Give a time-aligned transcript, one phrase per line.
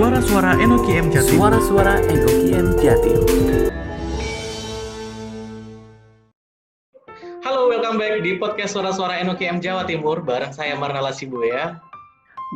[0.00, 1.36] Suara-suara Enoki M Jatim.
[1.36, 3.20] Suara-suara Enoki M Jatim.
[7.44, 11.76] Halo, welcome back di podcast Suara-suara Enoki M Jawa Timur bareng saya Marnala Sibuya.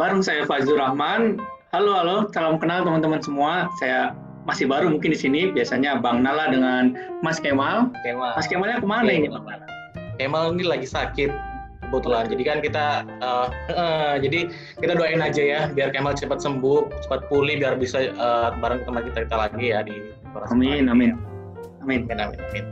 [0.00, 1.36] Bareng saya Fazlur Rahman.
[1.76, 3.68] Halo, halo, salam kenal teman-teman semua.
[3.76, 4.16] Saya
[4.48, 5.52] masih baru mungkin di sini.
[5.52, 7.92] Biasanya Bang Nala dengan Mas Kemal.
[8.08, 8.40] Kemal.
[8.40, 9.28] Mas Kemalnya ke mana ini?
[10.16, 11.53] Kemal ini lagi sakit
[11.88, 12.24] kebetulan.
[12.28, 12.86] Jadi kan kita
[13.20, 18.10] uh, uh, jadi kita doain aja ya biar Kemal cepat sembuh, cepat pulih biar bisa
[18.16, 19.96] uh, bareng teman kita kita lagi ya di
[20.50, 21.14] Amin, amin.
[21.84, 22.64] Amin, amin, amin.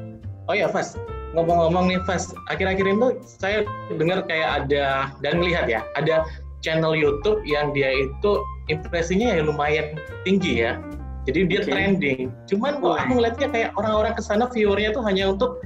[0.51, 0.99] Oh ya, Fas,
[1.39, 3.63] ngomong-ngomong nih Fas, akhir-akhir ini saya
[3.95, 6.27] dengar kayak ada dan melihat ya, ada
[6.65, 9.95] channel YouTube yang dia itu impresinya ya lumayan
[10.27, 10.79] tinggi ya.
[11.23, 11.71] Jadi dia okay.
[11.71, 12.21] trending.
[12.51, 15.63] Cuman kok aku ngeliatnya kayak orang-orang ke sana viewernya tuh hanya untuk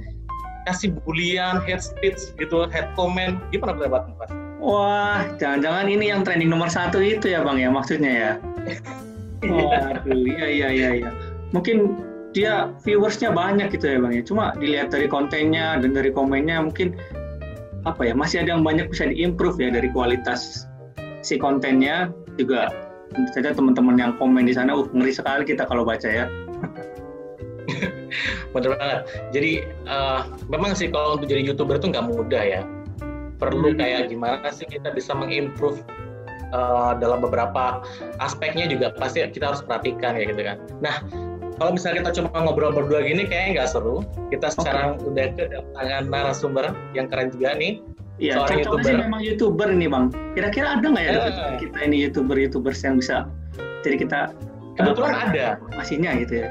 [0.66, 3.38] kasih bulian, head speech gitu, head comment.
[3.54, 4.30] Gimana pendapat Mas?
[4.58, 8.32] Wah, jangan-jangan ini yang trending nomor satu itu ya Bang ya maksudnya ya?
[9.46, 11.10] Waduh, iya iya iya iya.
[11.54, 11.94] Mungkin
[12.34, 14.26] dia viewersnya banyak gitu ya Bang ya.
[14.26, 16.98] Cuma dilihat dari kontennya dan dari komennya mungkin
[17.86, 20.66] apa ya masih ada yang banyak bisa diimprove ya dari kualitas
[21.22, 22.74] si kontennya juga
[23.14, 26.26] tentu saja teman-teman yang komen di sana uh ngeri sekali kita kalau baca ya
[28.52, 29.00] bener banget
[29.32, 29.52] jadi
[29.86, 32.60] uh, memang sih kalau untuk jadi youtuber itu nggak mudah ya
[33.36, 33.78] perlu hmm.
[33.78, 35.80] kayak gimana sih kita bisa mengimprove
[36.56, 37.84] uh, dalam beberapa
[38.20, 41.04] aspeknya juga pasti kita harus perhatikan ya gitu kan nah
[41.56, 45.08] kalau misalnya kita cuma ngobrol berdua gini kayaknya nggak seru kita sekarang okay.
[45.08, 47.80] udah kedatangan narasumber yang keren juga nih
[48.16, 48.80] Iya, seorang youtuber.
[48.88, 50.04] sih memang youtuber ini bang.
[50.32, 53.28] Kira-kira ada nggak ya uh, kita ini youtuber youtubers yang bisa
[53.84, 54.20] jadi kita
[54.80, 56.48] kebetulan uh, ada masihnya gitu ya.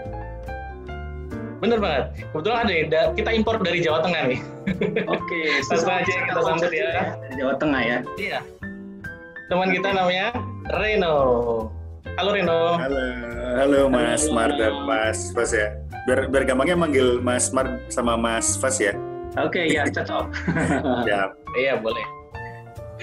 [1.64, 2.06] Bener banget.
[2.32, 3.02] Kebetulan ada ya.
[3.16, 4.40] Kita impor dari Jawa Tengah nih.
[5.08, 5.40] Oke.
[5.72, 7.16] Langsung aja kita sambut ya.
[7.16, 7.98] Dari Jawa Tengah ya.
[8.20, 8.40] Iya.
[9.48, 10.28] Teman kita namanya
[10.76, 11.18] Reno.
[12.16, 12.80] Halo Reno.
[12.80, 13.06] Halo,
[13.60, 15.76] halo Mas Mar dan Mas Fas ya.
[16.08, 18.96] Biar, biar gampangnya manggil Mas Mar sama Mas Fas ya.
[19.36, 20.32] Oke, okay, ya cocok.
[21.12, 21.28] ya.
[21.60, 22.06] Iya, boleh.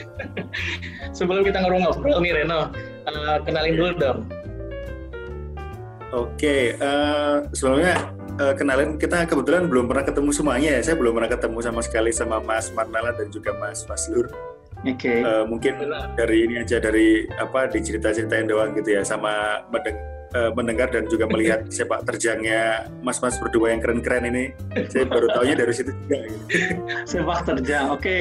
[1.16, 2.72] Sebelum kita ngobrol-ngobrol nih Reno,
[3.04, 4.18] uh, kenalin dulu dong.
[6.12, 7.96] Oke, okay, uh, eh, sebelumnya
[8.40, 10.80] uh, kenalin kita kebetulan belum pernah ketemu semuanya ya.
[10.80, 14.30] Saya belum pernah ketemu sama sekali sama Mas Marnala dan juga Mas Faslur.
[14.82, 14.96] Oke.
[14.98, 15.18] Okay.
[15.22, 16.14] Uh, mungkin Benar.
[16.16, 19.98] dari ini aja dari apa di cerita-ceritain doang gitu ya sama mendeng
[20.34, 24.44] uh, mendengar dan juga melihat sepak terjangnya mas-mas berdua yang keren-keren ini.
[24.90, 26.18] Saya baru tahunya dari situ juga.
[26.26, 26.44] Gitu.
[27.12, 28.02] sepak terjang, oke.
[28.02, 28.20] Okay.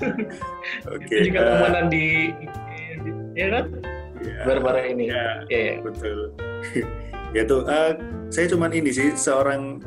[0.94, 1.04] oke.
[1.04, 1.20] Okay.
[1.28, 2.32] Juga uh, di,
[3.36, 3.64] ya kan?
[4.22, 5.10] Ya, Baru-baru ini.
[5.10, 5.82] Ya, okay.
[5.82, 6.30] betul.
[7.32, 7.96] Ya tuh uh,
[8.28, 9.80] saya cuman ini sih seorang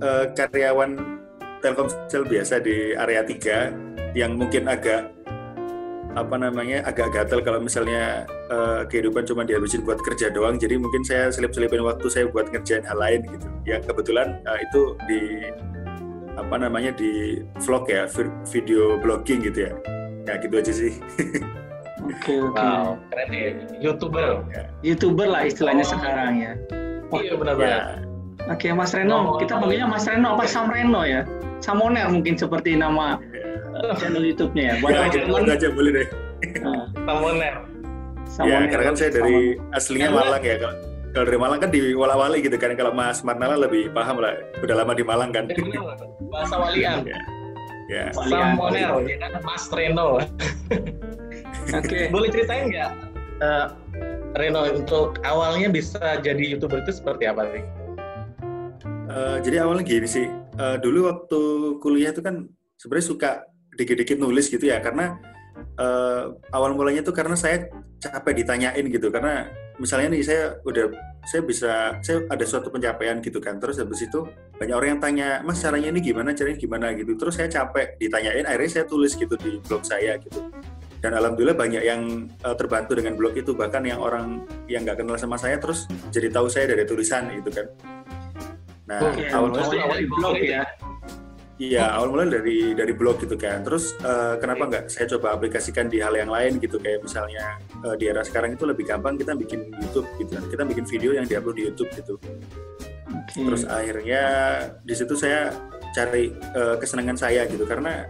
[0.00, 1.16] uh, karyawan
[1.64, 5.08] Telkomsel biasa di area 3 yang mungkin agak
[6.16, 10.56] apa namanya agak gatel kalau misalnya uh, kehidupan cuma dihabisin buat kerja doang.
[10.56, 13.46] Jadi mungkin saya selip-selipin waktu saya buat ngerjain hal lain gitu.
[13.68, 15.20] Yang kebetulan uh, itu di
[16.36, 18.08] apa namanya di vlog ya
[18.48, 19.72] video blogging gitu ya.
[20.26, 20.92] Ya gitu aja sih
[22.06, 22.54] Oke okay, oke.
[22.54, 22.62] Okay.
[22.62, 23.50] Wow, keren ya.
[23.82, 24.24] Youtuber.
[24.54, 24.62] Ya.
[24.86, 25.90] Youtuber lah istilahnya oh.
[25.90, 26.52] sekarang ya.
[27.10, 27.74] Oh, iya benar banget.
[27.74, 27.82] Ya.
[28.46, 29.34] Oke, okay, Mas Reno.
[29.34, 31.26] Oh, kita panggilnya Mas Reno apa Sam Reno ya?
[31.58, 33.96] Samoner mungkin seperti nama ya.
[33.98, 34.74] channel YouTube-nya ya.
[34.78, 36.08] Buat ya, teman aja boleh deh.
[36.62, 36.86] Nah.
[36.94, 37.54] Samoner.
[38.46, 40.56] Ya, karena kan saya dari aslinya Malang ya.
[40.62, 40.74] Kalau
[41.10, 42.76] kalau dari Malang kan di Wala-Wali gitu kan.
[42.78, 44.36] Kalau Mas Marnala lebih paham lah.
[44.62, 45.50] Udah lama di Malang kan.
[46.30, 47.02] Bahasa Walian.
[47.02, 47.18] ya.
[47.86, 48.04] Ya.
[48.14, 50.22] Samoner, ya kan Mas Reno.
[51.74, 51.86] Oke.
[51.86, 52.04] Okay.
[52.14, 52.90] Boleh ceritain nggak,
[53.42, 53.66] uh,
[54.36, 57.62] Reno untuk awalnya bisa jadi youtuber itu seperti apa sih?
[59.06, 60.26] Uh, jadi awalnya gini sih,
[60.60, 61.40] uh, dulu waktu
[61.80, 63.30] kuliah itu kan sebenarnya suka
[63.78, 65.16] dikit-dikit nulis gitu ya, karena
[65.80, 67.70] uh, awal mulanya itu karena saya
[68.02, 69.48] capek ditanyain gitu, karena
[69.80, 70.86] misalnya nih saya udah
[71.26, 74.24] saya bisa saya ada suatu pencapaian gitu kan terus habis itu
[74.56, 78.46] banyak orang yang tanya mas caranya ini gimana caranya gimana gitu terus saya capek ditanyain
[78.48, 80.48] akhirnya saya tulis gitu di blog saya gitu
[81.00, 85.16] dan alhamdulillah banyak yang uh, terbantu dengan blog itu bahkan yang orang yang nggak kenal
[85.16, 87.66] sama saya terus jadi tahu saya dari tulisan gitu kan
[88.86, 90.62] nah oh, awal mulai dari blog ya
[91.56, 93.64] Iya, awal mulai dari dari blog gitu kan.
[93.64, 97.96] Terus uh, kenapa nggak saya coba aplikasikan di hal yang lain gitu kayak misalnya uh,
[97.96, 100.44] di era sekarang itu lebih gampang kita bikin YouTube gitu kan.
[100.52, 102.20] Kita bikin video yang diupload di YouTube gitu.
[103.08, 103.40] Okay.
[103.40, 104.22] Terus akhirnya
[104.84, 105.48] di situ saya
[105.96, 108.04] cari uh, kesenangan saya gitu karena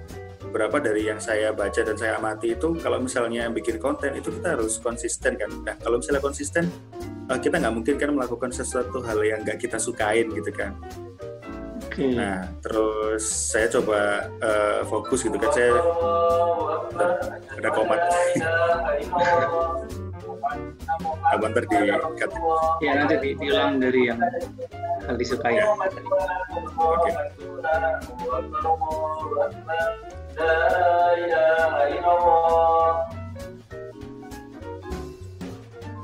[0.56, 4.56] beberapa dari yang saya baca dan saya amati itu kalau misalnya bikin konten itu kita
[4.56, 6.72] harus konsisten kan nah kalau misalnya konsisten
[7.28, 10.72] uh, kita nggak mungkin kan melakukan sesuatu hal yang nggak kita sukain gitu kan
[11.84, 12.16] okay.
[12.16, 15.76] nah terus saya coba uh, fokus gitu kan saya
[16.96, 17.08] ada,
[17.52, 18.00] ada komat
[21.26, 22.30] apa ntar di cut.
[22.78, 24.22] Ya nanti di, diulang dari yang
[25.04, 25.58] hal disukai.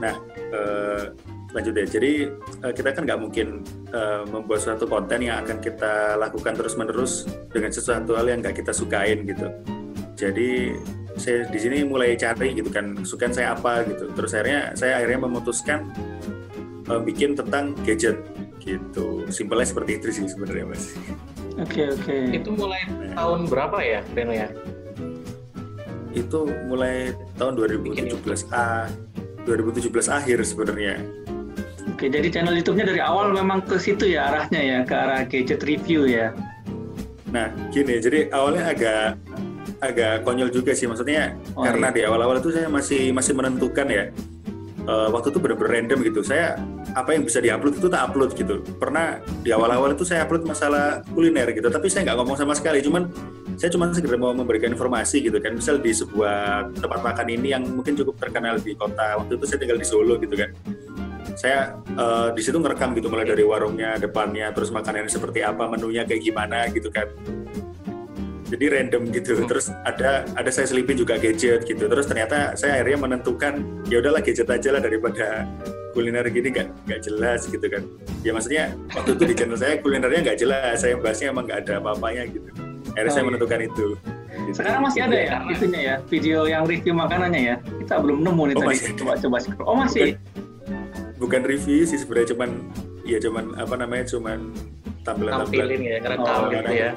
[0.03, 1.05] Nah, eh,
[1.55, 1.87] lanjut ya.
[1.87, 2.13] Jadi
[2.65, 3.63] eh, kita kan nggak mungkin
[3.95, 8.75] eh, membuat suatu konten yang akan kita lakukan terus-menerus dengan sesuatu hal yang nggak kita
[8.75, 9.47] sukain gitu.
[10.19, 10.75] Jadi
[11.15, 14.11] saya di sini mulai cari gitu kan, sukaan saya apa gitu.
[14.17, 15.93] Terus akhirnya saya akhirnya memutuskan
[16.91, 18.19] eh, bikin tentang gadget
[18.59, 19.27] gitu.
[19.31, 20.99] Simpelnya seperti itu sih sebenarnya mas.
[21.61, 22.17] Oke oke.
[22.33, 22.83] Itu mulai
[23.13, 24.49] tahun berapa ya, Reno ya?
[26.13, 28.89] Itu mulai tahun 2017 a
[29.45, 30.97] 2017 akhir sebenarnya.
[31.93, 35.61] Oke, jadi channel YouTube-nya dari awal memang ke situ ya arahnya ya, ke arah gadget
[35.67, 36.31] review ya.
[37.33, 39.03] Nah, gini, jadi awalnya agak
[39.83, 41.97] agak konyol juga sih, maksudnya Oh, karena iya.
[41.97, 44.05] di awal-awal itu saya masih masih menentukan ya.
[44.83, 46.21] Eh, waktu itu benar-benar random gitu.
[46.27, 46.59] Saya
[46.99, 48.67] apa yang bisa diupload itu tak upload gitu.
[48.83, 52.83] Pernah di awal-awal itu saya upload masalah kuliner gitu, tapi saya nggak ngomong sama sekali.
[52.83, 53.07] Cuman
[53.55, 55.55] saya cuma sekedar mau memberikan informasi gitu kan.
[55.55, 59.23] Misal di sebuah tempat makan ini yang mungkin cukup terkenal di kota.
[59.23, 60.51] Waktu itu saya tinggal di Solo gitu kan.
[61.39, 66.03] Saya eh, di situ ngerekam gitu mulai dari warungnya, depannya, terus makanannya seperti apa, menunya
[66.03, 67.07] kayak gimana gitu kan
[68.53, 69.49] jadi random gitu Hmm.
[69.49, 73.55] terus ada ada saya selipin juga gadget gitu terus ternyata saya akhirnya menentukan
[73.87, 75.49] ya udahlah gadget aja lah daripada
[75.91, 77.83] kuliner gini nggak nggak jelas gitu kan
[78.21, 81.73] ya maksudnya waktu itu di channel saya kulinernya nggak jelas saya bahasnya emang nggak ada
[81.79, 82.49] apa-apanya gitu
[82.93, 83.29] akhirnya Oh, saya iya.
[83.29, 83.87] menentukan itu
[84.51, 87.57] Sekarang masih ada ya Karena- itunya ya, video yang review makanannya ya.
[87.79, 88.69] Kita belum nemu nih Oh, tadi.
[88.73, 88.91] masih.
[88.97, 89.67] Coba coba scroll.
[89.69, 90.17] Oh masih.
[91.17, 92.51] bukan review sih sebenarnya cuman
[93.05, 94.51] ya cuman apa namanya cuman
[95.03, 96.91] tampilan-tampilan Tampilin ya, ngerekam Oh, gitu ya.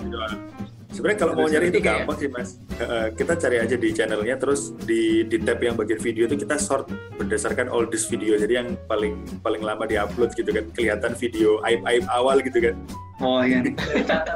[0.96, 2.00] Sebenarnya kalau mau nyari itu ya?
[2.00, 2.50] gampang sih mas.
[2.76, 6.56] Eh, kita cari aja di channelnya, terus di di tab yang bagian video itu kita
[6.56, 6.88] sort
[7.20, 8.40] berdasarkan oldest video.
[8.40, 9.14] Jadi yang paling
[9.44, 12.76] paling lama diupload gitu kan, kelihatan video aib aib awal gitu kan.
[13.20, 13.60] Oh iya.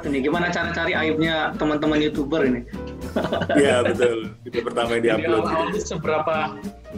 [0.04, 2.64] Ini gimana cara cari aibnya teman-teman youtuber ini.
[3.56, 4.32] Iya betul.
[4.44, 5.44] Video pertama yang Jadi diupload.
[5.44, 5.76] awal-awal Gitu.
[5.76, 6.36] itu seberapa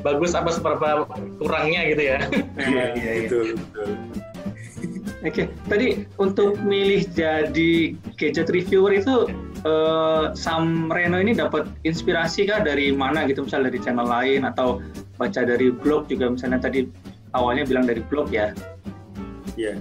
[0.02, 1.06] bagus apa seberapa
[1.38, 2.18] kurangnya gitu ya.
[2.58, 3.28] Iya iya iya.
[3.30, 3.90] Betul betul.
[5.22, 5.88] Oke, tadi
[6.18, 9.30] untuk milih jadi gadget reviewer itu
[9.66, 14.82] eh, Sam Reno ini dapat inspirasi kah dari mana gitu, misalnya dari channel lain atau
[15.18, 16.90] baca dari blog juga misalnya tadi
[17.38, 18.56] awalnya bilang dari blog ya.
[19.56, 19.80] Iya.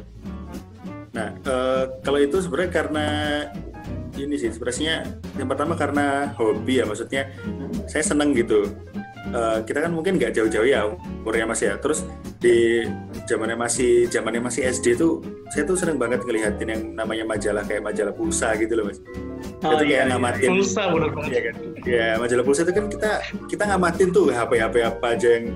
[1.11, 3.06] Nah, eh, kalau itu sebenarnya karena
[4.19, 5.06] ini sih inspirasinya
[5.41, 7.31] yang pertama karena hobi ya maksudnya
[7.88, 8.69] saya seneng gitu.
[9.31, 10.91] Eh, kita kan mungkin nggak jauh-jauh ya
[11.23, 11.79] umurnya mas ya.
[11.79, 12.03] Terus
[12.43, 12.82] di
[13.31, 15.23] zamannya masih zamannya masih SD tuh
[15.55, 18.99] saya tuh sering banget ngelihatin yang namanya majalah kayak majalah pulsa gitu loh mas.
[19.62, 20.11] Oh, itu iya, kayak iya.
[20.11, 20.49] ngamatin.
[20.50, 21.31] Pulsa bener banget.
[21.31, 21.55] Iya kan?
[21.87, 23.11] Ya majalah pulsa itu kan kita
[23.47, 25.47] kita ngamatin tuh HP HP apa aja yang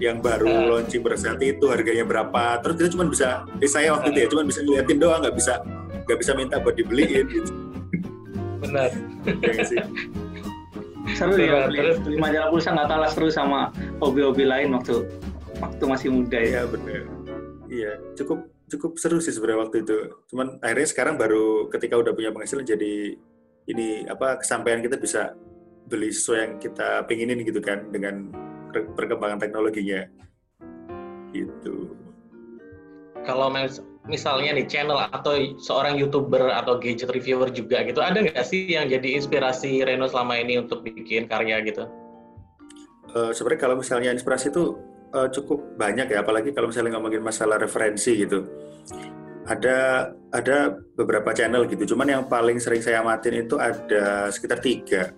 [0.00, 0.64] yang baru Ah.
[0.80, 2.56] launching pada saat itu harganya berapa.
[2.64, 5.60] Terus kita cuma bisa, eh, saya waktu itu ya cuma bisa ngeliatin doang, nggak bisa
[6.08, 7.52] nggak bisa minta buat dibeliin gitu.
[8.64, 8.88] Benar.
[9.44, 9.76] Ya sih?
[11.16, 15.04] Seru ya, Terus- beli, beli majalah pulsa nggak kalah seru sama hobi-hobi lain waktu
[15.60, 16.48] waktu masih muda ya.
[16.48, 17.02] Iya benar.
[17.70, 18.38] Iya cukup
[18.70, 19.98] cukup seru sih sebenarnya waktu itu.
[20.30, 23.14] Cuman akhirnya sekarang baru ketika udah punya penghasilan jadi
[23.68, 25.34] ini apa kesampaian kita bisa
[25.90, 28.30] beli sesuai yang kita pengenin gitu kan dengan
[28.70, 30.06] per- perkembangan teknologinya
[31.34, 31.94] gitu.
[33.26, 33.52] Kalau
[34.08, 38.88] misalnya nih channel atau seorang youtuber atau gadget reviewer juga gitu, ada nggak sih yang
[38.88, 41.84] jadi inspirasi Reno selama ini untuk bikin karya gitu?
[43.10, 44.78] Eh, sebenarnya kalau misalnya inspirasi itu
[45.10, 48.46] eh, cukup banyak ya, apalagi kalau misalnya ngomongin masalah referensi gitu.
[49.50, 55.10] Ada ada beberapa channel gitu, cuman yang paling sering saya amatin itu ada sekitar tiga.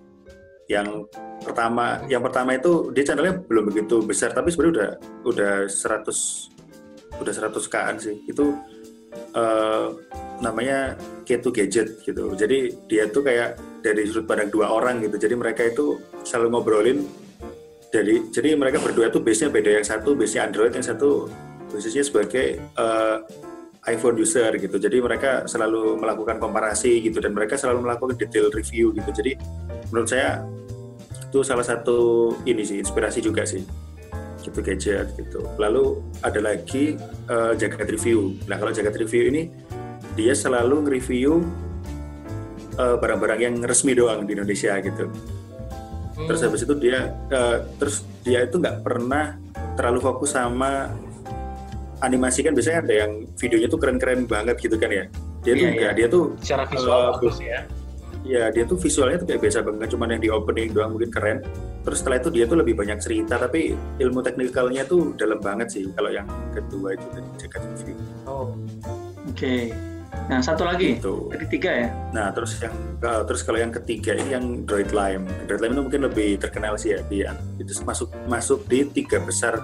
[0.65, 1.05] Yang
[1.43, 4.91] pertama, yang pertama itu dia channelnya belum begitu besar, tapi sebenarnya udah
[5.29, 6.49] udah 100
[7.21, 8.21] udah 100 kaan sih.
[8.25, 8.55] Itu
[9.13, 9.87] eh,
[10.41, 12.33] namanya K2 Gadget gitu.
[12.33, 15.17] Jadi dia tuh kayak dari sudut pandang dua orang gitu.
[15.17, 16.99] Jadi mereka itu selalu ngobrolin
[17.93, 21.29] dari jadi mereka berdua tuh base-nya beda yang satu base-nya Android yang satu
[21.69, 23.17] khususnya sebagai eh,
[23.85, 28.95] iPhone user gitu jadi mereka selalu melakukan komparasi gitu dan mereka selalu melakukan detail review
[28.97, 29.37] gitu jadi
[29.93, 30.41] menurut saya
[31.29, 33.61] itu salah satu ini sih inspirasi juga sih
[34.43, 39.49] gitu gadget gitu lalu ada lagi eh, jagat review nah kalau jagat review ini
[40.13, 41.41] dia selalu nge-review
[42.75, 45.07] eh, barang-barang yang resmi doang di Indonesia gitu
[46.13, 46.47] terus Hmm.
[46.47, 49.33] habis itu dia eh, terus dia itu nggak pernah
[49.73, 50.93] terlalu fokus sama
[51.99, 55.05] animasi kan biasanya ada yang videonya tuh keren-keren banget gitu kan ya
[55.41, 55.97] dia tuh Iya, enggak iya.
[55.97, 57.59] dia tuh secara visual Eh, bagus ya.
[58.23, 61.37] Ya dia tuh visualnya tuh kayak biasa banget cuman yang di opening doang mungkin keren
[61.83, 65.83] terus setelah itu dia tuh lebih banyak cerita tapi ilmu teknikalnya tuh dalam banget sih
[65.91, 67.91] kalau yang kedua itu dari Jaka TV
[68.23, 68.55] Oh,
[69.27, 69.75] Oke.
[70.31, 70.95] Nah, satu lagi.
[70.95, 71.27] Gitu.
[71.35, 71.87] Jadi tiga ya.
[72.15, 72.71] nah terus yang
[73.03, 76.79] uh, terus kalau yang ketiga ini yang Droid Lime Droid Lime itu mungkin lebih terkenal
[76.79, 79.59] sih ya dia itu masuk masuk di tiga besar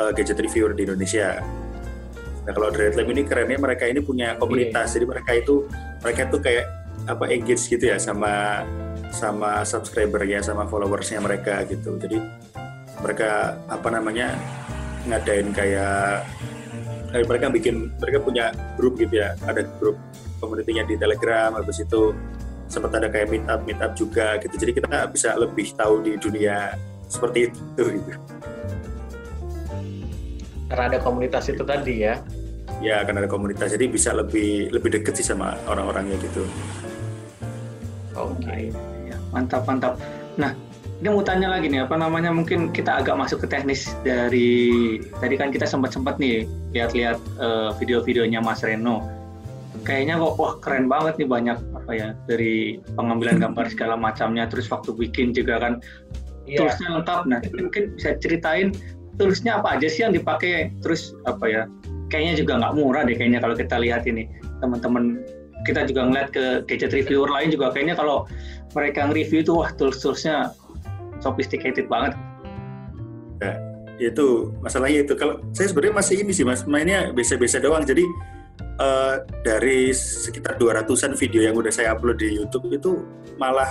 [0.00, 1.38] uh, gadget reviewer di Indonesia
[2.44, 5.68] nah kalau Droid Lime ini kerennya mereka ini punya komunitas jadi mereka itu
[6.02, 8.64] mereka tuh kayak apa engage gitu ya sama
[9.12, 11.96] sama subscribernya sama followersnya mereka gitu.
[12.00, 12.18] Jadi
[13.00, 14.34] mereka apa namanya
[15.04, 16.24] ngadain kayak
[17.14, 18.44] mereka bikin mereka punya
[18.74, 19.36] grup gitu ya.
[19.44, 20.00] Ada grup
[20.42, 22.10] community-nya di Telegram habis itu
[22.66, 24.54] sempat ada kayak meet up meet up juga gitu.
[24.56, 26.74] Jadi kita bisa lebih tahu di dunia
[27.06, 28.10] seperti itu gitu.
[30.72, 32.18] Karena ada komunitas itu tadi ya.
[32.82, 33.70] ya akan ada komunitas.
[33.70, 36.42] Jadi bisa lebih lebih deket sih sama orang-orangnya gitu
[38.44, 38.70] Oke.
[39.08, 39.96] Ya, mantap mantap.
[40.36, 40.52] Nah,
[41.00, 45.34] ini mau tanya lagi nih apa namanya mungkin kita agak masuk ke teknis dari tadi
[45.36, 46.46] kan kita sempat sempat nih
[46.76, 49.04] lihat-lihat eh, video-videonya Mas Reno.
[49.82, 54.70] Kayaknya kok wah keren banget nih banyak apa ya dari pengambilan gambar segala macamnya terus
[54.70, 55.82] waktu bikin juga kan
[56.44, 56.60] Iya.
[56.60, 57.20] toolsnya lengkap.
[57.28, 58.76] Nah, mungkin bisa ceritain
[59.16, 61.62] toolsnya apa aja sih yang dipakai terus apa ya?
[62.12, 64.28] Kayaknya juga nggak murah deh kayaknya kalau kita lihat ini
[64.60, 65.24] teman-teman
[65.64, 68.28] kita juga ngeliat ke gadget reviewer lain juga kayaknya kalau
[68.76, 70.52] mereka nge-review itu wah tools-toolsnya
[71.24, 72.14] sophisticated banget.
[73.98, 78.02] itu masalahnya itu kalau saya sebenarnya masih ini sih mas mainnya biasa-biasa doang jadi
[78.82, 79.14] eh,
[79.46, 83.06] dari sekitar 200-an video yang udah saya upload di YouTube itu
[83.38, 83.70] malah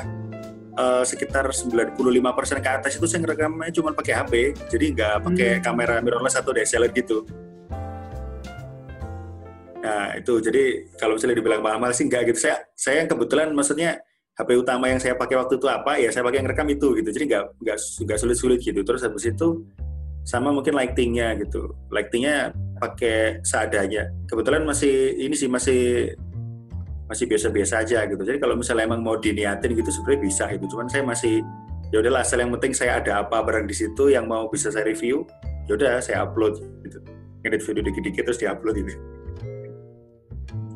[0.79, 4.33] eh, sekitar 95% ke atas itu saya ngerekamnya cuma pakai HP
[4.71, 5.63] jadi nggak pakai Hmm.
[5.63, 7.27] kamera mirrorless atau DSLR gitu
[9.83, 10.39] nah itu.
[10.39, 12.47] Jadi kalau misalnya dibilang mahal sih nggak gitu.
[12.47, 13.99] Saya saya yang kebetulan maksudnya
[14.33, 17.09] HP utama yang saya pakai waktu itu apa ya saya pakai yang rekam itu gitu.
[17.11, 18.79] Jadi nggak nggak nggak sulit-sulit gitu.
[18.81, 19.67] Terus habis itu
[20.23, 21.75] sama mungkin lightingnya gitu.
[21.91, 24.07] Lightingnya pakai seadanya.
[24.25, 26.15] Kebetulan masih ini sih masih
[27.11, 28.23] masih biasa-biasa aja gitu.
[28.23, 31.43] Jadi kalau misalnya emang mau diniatin gitu sebenarnya bisa itu cuman saya masih
[31.91, 34.87] ya udahlah asal yang penting saya ada apa barang di situ yang mau bisa saya
[34.87, 35.27] review
[35.67, 37.03] ya udah saya upload gitu.
[37.43, 38.95] Ngedit video dikit-dikit terus diupload gitu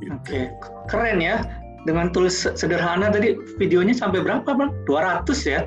[0.07, 0.15] Gitu.
[0.15, 0.41] Oke,
[0.87, 1.43] keren ya.
[1.83, 4.71] Dengan tools sederhana tadi videonya sampai berapa bang?
[4.87, 5.61] 200 ya?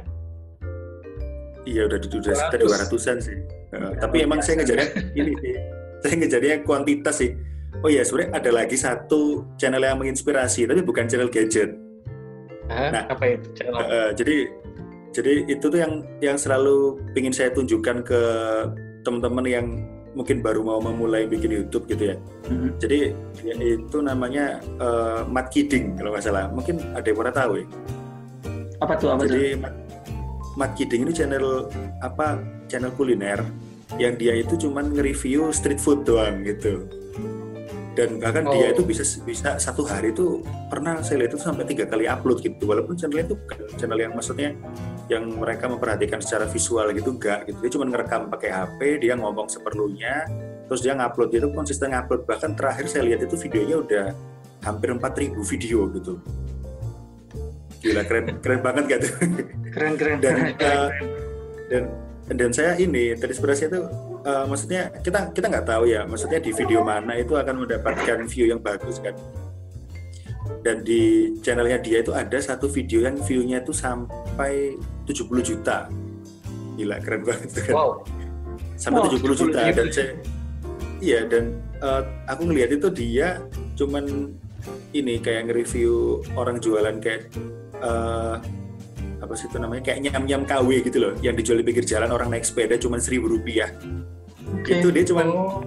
[1.69, 2.89] Iya udah udah sekitar 200.
[2.89, 3.37] 200-an sih.
[3.71, 4.89] Uh, tapi emang saya ngejarnya
[5.21, 5.55] ini sih.
[6.01, 7.37] Saya ngejarnya kuantitas sih.
[7.81, 11.77] Oh iya, sebenarnya ada lagi satu channel yang menginspirasi, tapi bukan channel gadget.
[12.69, 12.91] Hah?
[12.93, 13.05] Nah.
[13.09, 13.47] apa itu?
[13.57, 13.77] Channel?
[13.77, 14.37] Uh, jadi
[15.11, 15.93] jadi itu tuh yang
[16.23, 18.21] yang selalu ingin saya tunjukkan ke
[19.03, 19.67] teman-teman yang
[20.15, 22.17] mungkin baru mau memulai bikin YouTube gitu ya.
[22.51, 22.69] Mhm.
[22.83, 23.01] Jadi
[23.47, 26.51] ya, itu namanya uh, Matt Kidding kalau nggak salah.
[26.51, 27.67] Mungkin ada yang pernah tahu ya.
[28.81, 29.09] Apa tuh?
[29.15, 29.35] Apa tuh?
[29.37, 29.75] Jadi Mat,
[30.59, 31.71] Mat Kidding ini channel
[32.03, 32.43] apa?
[32.67, 33.43] Channel kuliner
[33.99, 36.87] yang dia itu cuman nge-review street food doang gitu.
[38.01, 38.81] Dan bahkan dia Oh.
[38.81, 40.41] itu bisa bisa satu hari itu
[40.73, 42.65] pernah saya lihat itu sampai tiga kali upload gitu.
[42.65, 44.57] Walaupun channel itu bukan channel yang maksudnya
[45.13, 47.61] yang mereka memperhatikan secara visual gitu enggak gitu.
[47.61, 50.25] Dia cuma ngerekam pakai HP, dia ngomong seperlunya,
[50.65, 52.25] terus dia ngupload dia itu konsisten ngupload.
[52.25, 54.07] Bahkan terakhir saya lihat itu videonya udah
[54.65, 56.15] hampir 4000 video gitu.
[57.85, 59.13] Gila keren keren banget gak tuh?
[59.77, 60.53] Keren keren dan keren.
[60.57, 60.89] keren, uh,
[61.69, 61.85] keren.
[62.29, 63.81] dan dan saya ini terinspirasi itu
[64.25, 68.51] uh, maksudnya kita kita nggak tahu ya maksudnya di video mana itu akan mendapatkan view
[68.51, 69.15] yang bagus kan.
[70.61, 74.77] Dan di channelnya dia itu ada satu video yang view-nya itu sampai
[75.09, 75.89] 70 juta.
[76.77, 77.75] Gila keren banget kan.
[77.77, 77.91] Wow.
[78.81, 79.61] sampai Wow, 70 juta.
[79.69, 80.13] 70 dan saya
[81.01, 83.41] iya dan uh, aku ngelihat itu dia
[83.75, 84.37] cuman
[84.93, 87.33] ini kayak nge-review orang jualan kayak
[87.81, 88.37] uh,
[89.21, 92.33] apa sih itu namanya kayak nyam-nyam KW gitu loh yang dijual di pinggir jalan orang
[92.33, 93.71] naik sepeda cuman seribu rupiah.
[94.51, 94.83] Oke.
[94.83, 95.63] itu dia cuman Oh,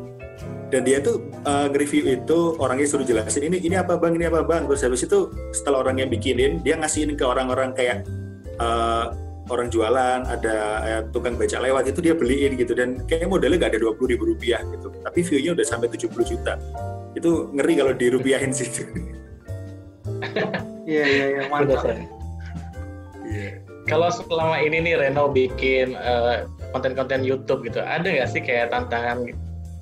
[0.73, 4.17] dan dia tuh uh, nge-review itu orangnya suruh jelasin ini ini apa bang?
[4.17, 4.65] Ini apa bang?
[4.65, 8.09] Terus habis itu setelah orang yang bikinin dia ngasihin ke orang-orang kayak
[8.57, 9.13] uh,
[9.53, 12.73] orang jualan ada eh, tukang becak lewat itu dia beliin gitu.
[12.73, 16.09] Dan kayaknya modalnya nggak ada dua puluh ribu rupiah gitu tapi view-nya udah sampai 70
[16.25, 16.53] juta.
[17.13, 18.65] Itu ngeri kalau dirupiahin sih
[20.89, 21.41] Iya iya iya.
[21.53, 21.85] Mantap.
[23.23, 23.63] Iya.
[23.87, 29.27] Kalau selama ini nih Reno bikin eh, konten-konten YouTube gitu, ada nggak sih kayak tantangan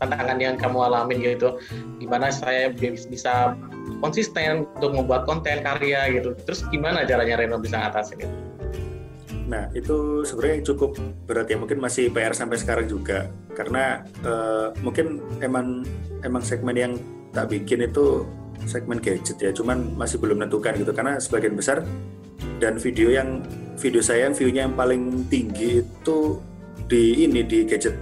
[0.01, 1.61] tantangan yang kamu alamin gitu,
[2.01, 3.53] gimana saya bi- bisa
[4.01, 6.33] konsisten untuk membuat konten karya gitu.
[6.49, 8.37] Terus gimana caranya Reno bisa ngatasin itu?
[9.51, 10.95] Nah, itu sebenarnya cukup
[11.27, 11.59] berat ya.
[11.59, 13.27] Mungkin masih PR sampai sekarang juga.
[13.51, 15.83] Karena eh, mungkin emang
[16.23, 16.93] emang segmen yang
[17.35, 18.23] tak bikin itu
[18.63, 19.51] segmen gadget ya.
[19.51, 20.95] Cuman masih belum menentukan gitu.
[20.95, 21.83] Karena sebagian besar
[22.61, 23.41] dan video yang
[23.81, 26.37] video saya yang view-nya yang paling tinggi itu
[26.85, 27.97] di ini di gadget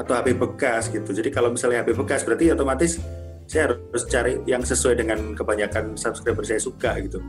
[0.00, 1.12] atau HP bekas gitu.
[1.12, 2.96] Jadi kalau misalnya HP bekas berarti otomatis
[3.44, 7.20] saya harus cari yang sesuai dengan kebanyakan subscriber saya suka gitu.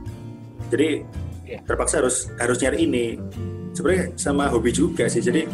[0.71, 1.03] Jadi
[1.43, 1.59] Iya.
[1.67, 3.05] terpaksa harus harus nyari ini.
[3.75, 5.21] Sebenarnya sama hobi juga sih.
[5.21, 5.45] Jadi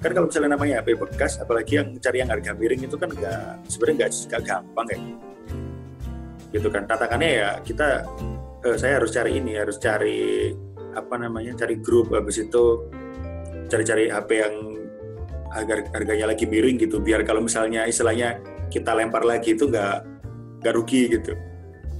[0.00, 3.42] kan kalau misalnya namanya HP bekas, apalagi yang cari yang harga miring itu kan nggak
[3.66, 4.98] sebenarnya nggak nggak gampang ya.
[6.50, 6.82] Gitu kan.
[6.86, 7.88] Tantangannya ya kita
[8.64, 10.52] eh, saya harus cari ini, harus cari
[10.94, 12.12] apa namanya, cari grup.
[12.12, 12.88] Habis itu
[13.70, 14.54] cari-cari HP yang
[15.50, 17.02] harga harganya lagi miring gitu.
[17.02, 18.38] Biar kalau misalnya istilahnya
[18.70, 19.96] kita lempar lagi itu nggak
[20.62, 21.32] nggak rugi gitu.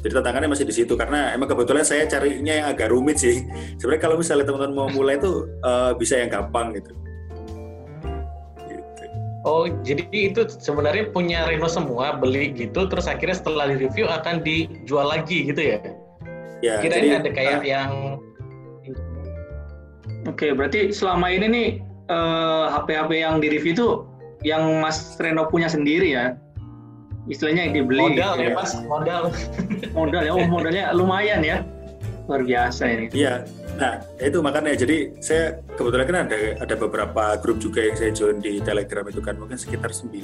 [0.01, 0.97] Jadi tantangannya masih di situ.
[0.97, 3.45] Karena emang kebetulan saya carinya yang agak rumit sih.
[3.81, 6.93] Sebenarnya kalau misalnya teman-teman mau mulai itu eh, bisa yang gampang gitu.
[8.65, 9.03] Gitu.
[9.45, 14.45] Oh, jadi itu sebenarnya punya Reno semua, beli gitu, terus akhirnya setelah di review akan
[14.45, 15.81] dijual lagi gitu ya?
[16.61, 17.91] Ya Kirain jadi, ada kayak eh, yang
[20.29, 21.69] Oke, berarti selama ini nih
[22.13, 23.89] eh, HP-HP yang di review itu
[24.45, 26.37] yang Mas Reno punya sendiri ya?
[27.29, 28.01] Istilahnya yang dibeli.
[28.01, 29.23] modal gitu ya mas, modal.
[29.97, 31.67] Modal ya, oh modalnya lumayan ya.
[32.31, 33.07] Luar biasa ini.
[33.11, 33.43] Iya,
[33.75, 38.39] nah itu makanya jadi saya kebetulan kan ada ada beberapa grup juga yang saya join
[38.39, 40.15] di Telegram itu kan mungkin sekitar 9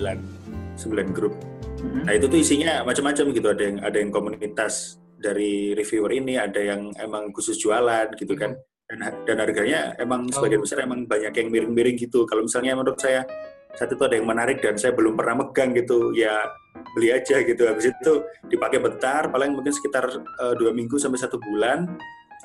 [0.79, 1.35] 9 grup.
[1.83, 2.07] Mhm.
[2.09, 6.61] Nah itu tuh isinya macam-macam gitu ada yang ada yang komunitas dari reviewer ini, ada
[6.61, 8.55] yang emang khusus jualan gitu kan.
[8.87, 12.23] Dan dan harganya emang sebagian besar emang banyak yang miring-miring gitu.
[12.23, 13.27] Kalau misalnya menurut saya
[13.75, 16.47] saat itu ada yang menarik dan saya belum pernah megang gitu, ya
[16.95, 17.67] beli aja gitu.
[17.67, 18.13] Habis itu
[18.47, 21.85] dipakai bentar, paling mungkin sekitar eh, dua minggu sampai satu bulan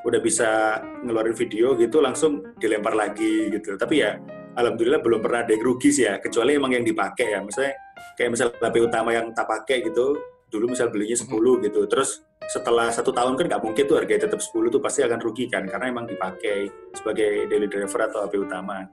[0.02, 3.78] udah bisa ngeluarin video gitu langsung dilempar lagi gitu.
[3.78, 4.18] Tapi ya
[4.58, 7.40] alhamdulillah belum pernah ada yang rugi sih ya, kecuali emang yang dipakai ya.
[7.40, 7.74] Misalnya
[8.18, 10.18] kayak misal HP utama yang tak pakai gitu,
[10.52, 11.30] dulu misal belinya 10
[11.64, 15.24] gitu, terus setelah satu tahun kan nggak mungkin tuh harganya tetap 10 tuh pasti akan
[15.24, 18.84] rugi kan, karena emang dipakai sebagai daily driver atau HP utama.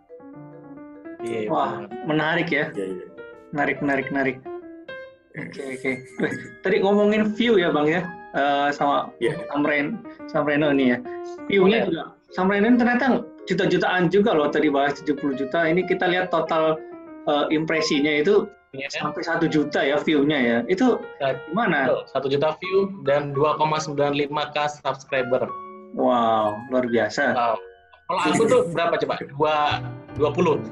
[1.27, 2.71] Iya, Wah, menarik ya.
[2.79, 3.07] Ya, ya.
[3.51, 4.37] Menarik, menarik, menarik.
[5.35, 5.93] Oke, oke.
[5.99, 6.33] Eh,
[6.63, 8.07] Tadi ngomongin view ya, Bang ya.
[8.39, 9.35] Eh, sama Iya.
[9.51, 9.87] Sam Ren,
[10.31, 10.99] Sam Reno ini ya.
[11.51, 11.87] View-nya Iya.
[11.91, 15.67] juga Sam Reno ini ternyata juta-jutaan juga loh tadi bahas 70 juta.
[15.67, 16.79] Ini kita lihat total
[17.29, 20.59] eh, impresinya itu Iya, sampai satu juta ya view-nya ya.
[20.69, 21.79] Itu Nah, gimana?
[21.89, 22.03] betul.
[22.13, 25.49] Satu juta view dan 2,95 k subscriber.
[25.97, 27.33] Wow, luar biasa.
[27.33, 27.57] Wow.
[28.09, 29.15] Kalau aku tuh berapa coba?
[29.25, 29.57] Dua,
[30.17, 30.69] 20.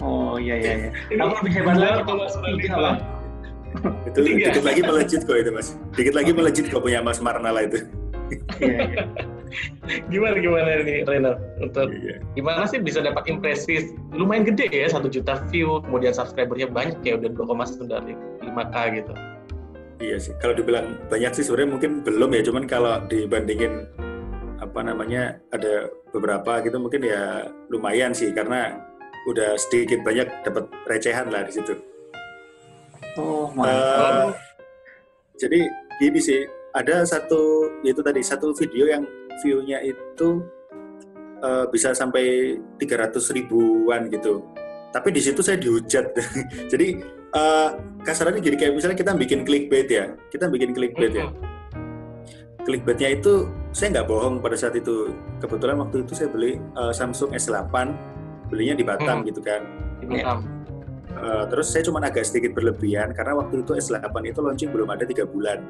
[0.00, 0.90] Oh iya iya iya.
[1.24, 2.04] Apa lebih hebat lagi?
[2.04, 2.76] 2,95.
[2.76, 2.98] Bang?
[4.08, 5.68] Itu dikit lagi melejit kok itu mas.
[5.92, 7.84] Dikit lagi melejit kok punya Mas Marnala itu.
[8.60, 9.04] Iya, iya.
[10.08, 11.32] Gimana gimana nih Reno?
[11.58, 12.20] Untuk Iya.
[12.32, 17.16] gimana sih bisa dapat impresi lumayan gede ya satu juta view kemudian subscribernya banyak ya
[17.16, 18.14] udah 2,95
[18.68, 19.12] k gitu
[19.98, 20.30] Iya sih.
[20.38, 22.42] Kalau dibilang banyak sih sebenarnya mungkin belum ya.
[22.46, 23.82] Cuman kalau dibandingin
[24.58, 28.78] apa namanya ada beberapa gitu mungkin ya lumayan sih karena
[29.26, 31.74] udah sedikit banyak dapat recehan lah di situ.
[33.18, 34.38] Oh, Eh, mantap.
[35.34, 35.66] jadi
[35.98, 39.02] gini sih, ada satu itu tadi satu video yang
[39.42, 40.42] view-nya itu
[41.42, 44.42] eh, bisa sampai 300 ribuan gitu.
[44.88, 46.16] Tapi di situ saya dihujat.
[46.72, 46.86] jadi
[47.34, 47.68] eh,
[48.02, 51.28] kasarannya gini kayak misalnya kita bikin clickbait ya, kita bikin clickbait ya.
[52.64, 55.12] Clickbaitnya itu saya nggak bohong pada saat itu.
[55.40, 57.72] Kebetulan waktu itu saya beli eh, Samsung S8,
[58.52, 59.28] belinya di Batam Hmm.
[59.28, 59.62] gitu kan.
[59.98, 60.58] di Batam.
[61.18, 65.02] Eh, terus saya cuma agak sedikit berlebihan karena waktu itu S8 itu launching belum ada
[65.08, 65.64] tiga bulan.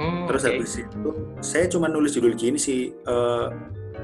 [0.00, 0.50] Hmm, Terus oke.
[0.56, 1.10] habis itu
[1.44, 3.46] saya cuma nulis judul gini sih eh,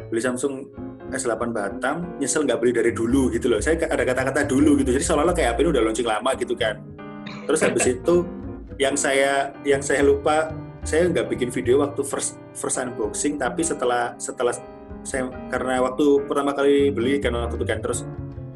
[0.08, 0.68] beli Samsung
[1.08, 3.60] S8 Batam nyesel nggak beli dari dulu gitu loh.
[3.60, 4.92] Saya ada kata-kata dulu gitu.
[4.92, 6.84] Jadi seolah-olah kayak HP ini udah launching lama gitu kan.
[7.48, 8.14] Terus habis itu
[8.78, 10.52] yang saya yang saya lupa
[10.86, 14.54] saya nggak bikin video waktu first first unboxing tapi setelah setelah
[15.02, 18.06] saya karena waktu pertama kali beli kan waktu itu kan terus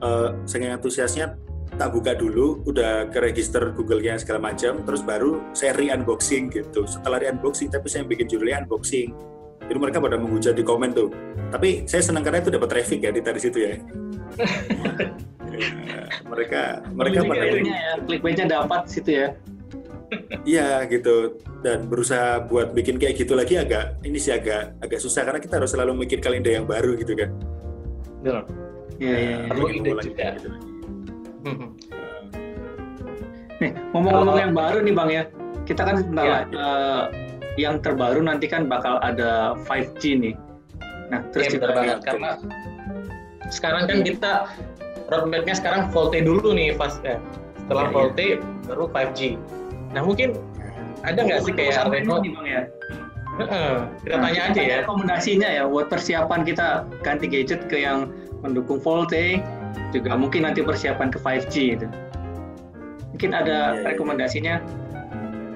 [0.02, 1.36] eh saking antusiasnya
[1.80, 7.20] tak buka dulu udah ke register Google-nya segala macam terus baru saya re-unboxing gitu setelah
[7.22, 9.12] re-unboxing tapi saya bikin judulnya unboxing
[9.66, 11.08] jadi mereka pada menghujat di komen tuh
[11.48, 13.72] tapi saya senang karena itu dapat traffic ya di dari situ ya
[15.52, 16.62] Ya, mereka
[16.96, 19.28] mereka Ini pada Clickbaitnya ya, clickbaitnya dapat situ ya.
[20.44, 25.24] Iya gitu dan berusaha buat bikin kayak gitu lagi agak ini sih agak agak susah
[25.24, 27.32] karena kita harus selalu mikir kalender yang baru gitu kan.
[28.20, 28.44] Betul.
[29.00, 29.18] Iya, iya.
[29.20, 29.36] iya.
[29.48, 30.26] Perlu Bikin ide juga.
[30.36, 30.48] gitu.
[31.42, 31.70] Hmm.
[33.58, 35.22] Nih, ngomong-ngomong Kalau- yang baru nih Bang ya.
[35.62, 36.34] Kita kan sebentar Iya.
[36.34, 37.02] lagi, eh,
[37.60, 40.34] yang terbaru nanti kan bakal ada 5G nih.
[41.12, 42.30] Nah, terus Iya juga benar banget karena
[43.52, 44.32] sekarang kan kita
[45.06, 47.20] roadmapnya sekarang VoLTE dulu nih pas eh,
[47.54, 47.94] setelah Iya, iya.
[47.94, 48.28] VoLTE
[48.66, 49.20] baru 5G.
[49.92, 50.28] Nah mungkin
[51.04, 52.62] ada nggak sih kayak Reno nih, Bang ya.
[53.32, 53.72] Heeh,
[54.04, 54.76] kita Nah, tanya kita aja ya.
[54.84, 56.66] Rekomendasinya ya buat persiapan kita
[57.00, 58.08] ganti gadget ke yang
[58.40, 59.40] mendukung VoLTE,
[59.90, 61.86] juga mungkin nanti persiapan ke 5G itu.
[63.12, 63.84] Mungkin ada Iya, iya.
[63.92, 64.54] rekomendasinya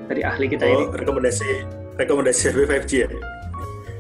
[0.06, 0.84] dari ahli kita Oh, ini.
[0.92, 1.48] rekomendasi
[1.96, 3.08] rekomendasi HP 5G ya.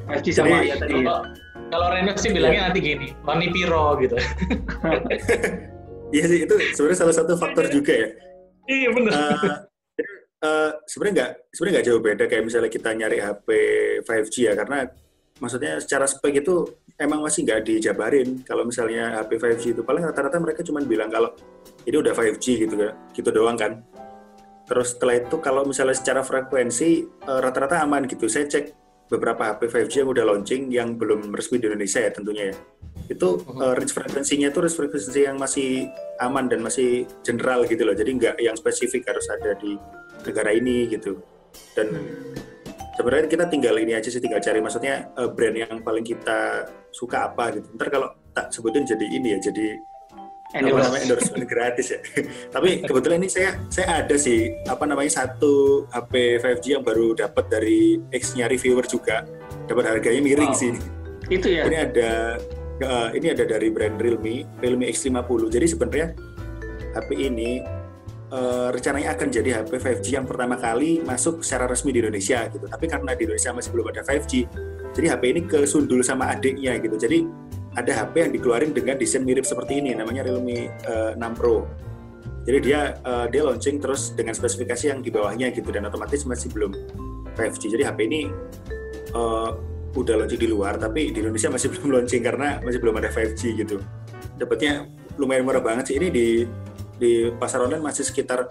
[0.06, 0.92] 5G sama Jadi, ya tadi.
[0.92, 0.98] ya.
[1.02, 1.18] Kalau
[1.66, 4.14] kalau Reno sih bilangnya nanti gini, Warni Piro gitu.
[6.06, 8.08] Iya sih itu sebenarnya salah satu faktor juga ya.
[8.66, 9.10] iya bener.
[9.10, 9.34] Eh,
[10.38, 13.48] eh, sebenarnya nggak sebenarnya nggak jauh beda kayak misalnya kita nyari HP
[14.06, 14.86] 5G ya karena
[15.40, 16.64] maksudnya secara spek itu
[16.96, 18.40] emang masih nggak dijabarin.
[18.42, 21.32] Kalau misalnya HP 5G itu paling rata-rata mereka cuma bilang kalau
[21.84, 23.84] ini udah 5G gitu kan gitu doang kan.
[24.66, 28.26] Terus setelah itu kalau misalnya secara frekuensi eh, rata-rata aman gitu.
[28.26, 32.44] Saya cek beberapa HP 5G yang udah launching yang belum resmi di Indonesia ya tentunya
[32.50, 32.56] ya.
[33.06, 35.86] Itu eh, range frekuensinya itu range frekuensi yang masih
[36.18, 37.94] aman dan masih general gitu loh.
[37.94, 39.76] Jadi nggak yang spesifik harus ada di
[40.26, 41.20] negara ini gitu.
[41.76, 41.92] Dan
[42.96, 47.30] sebenarnya kita tinggal ini aja sih tinggal cari maksudnya eh, brand yang paling kita suka
[47.32, 47.68] apa gitu.
[47.76, 49.68] Ntar kalau tak sebutin jadi ini ya jadi
[50.56, 52.00] apa namanya endorsement gratis ya.
[52.48, 57.44] Tapi kebetulan ini saya saya ada sih apa namanya satu HP 5G yang baru dapat
[57.52, 59.26] dari ex-nya reviewer juga.
[59.68, 60.60] Dapat harganya miring Wow.
[60.60, 60.72] sih.
[61.26, 61.66] Itu ya.
[61.66, 62.38] ini ada
[62.80, 66.06] eh, ini ada dari brand Realme Realme X50 jadi sebenarnya
[66.96, 67.60] HP ini
[68.32, 72.66] eh, rencananya akan jadi HP 5G yang pertama kali masuk secara resmi di Indonesia gitu.
[72.66, 74.32] Tapi karena di Indonesia masih belum ada 5G
[74.96, 76.96] jadi HP ini kesundul sama adiknya gitu.
[76.96, 77.28] Jadi
[77.76, 81.68] ada HP yang dikeluarin dengan desain mirip seperti ini namanya Realme eh, 6 Pro.
[82.48, 86.48] Jadi dia eh, dia launching terus dengan spesifikasi yang di bawahnya gitu dan otomatis masih
[86.48, 86.72] belum
[87.36, 88.32] 5G jadi HP ini
[89.12, 89.50] eh,
[89.92, 93.42] udah launching di luar tapi di Indonesia masih belum launching karena masih belum ada 5G
[93.60, 93.76] gitu.
[94.40, 94.88] Dapatnya
[95.20, 95.96] lumayan murah banget sih.
[96.00, 96.48] Ini di
[96.96, 98.48] di pasar online masih sekitar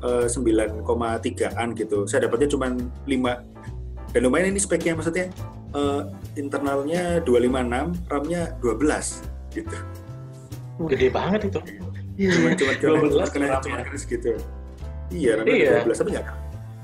[0.00, 5.30] eh, 9,3an gitu saya dapatnya cuma 5 dan lumayan ini speknya maksudnya
[5.72, 6.02] eh,
[6.34, 9.76] internalnya 256 RAM-nya 12 gitu
[10.88, 11.60] Gede banget itu.
[12.12, 13.60] cuma cuma cuma 12 kena RAM-nya.
[13.62, 14.36] cuma kena segitu
[15.10, 15.84] iya RAM Iya.
[15.84, 16.26] 12 tapi nggak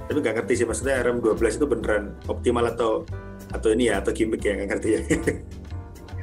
[0.09, 3.05] tapi nggak ngerti sih maksudnya RAM 12 itu beneran optimal atau
[3.51, 5.01] atau ini ya atau gimmick ya nggak ngerti ya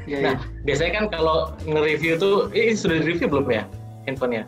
[0.05, 0.61] Iya, Nah, iya.
[0.61, 3.65] biasanya kan kalau nge-review tuh, ini sudah di-review belum ya
[4.05, 4.45] handphonenya?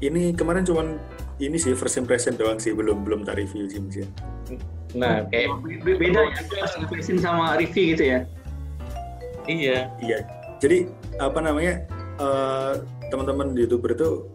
[0.00, 0.96] Ini kemarin cuman
[1.40, 4.08] ini sih first impression doang sih belum belum tak review sih mungkin
[4.90, 8.18] Nah, kayak Be- Beda ya, first impression sama review gitu ya.
[9.46, 9.86] iya.
[10.02, 10.18] iya.
[10.58, 10.90] Jadi
[11.22, 11.86] apa namanya
[12.18, 12.72] eh,
[13.08, 14.26] teman-teman youtuber itu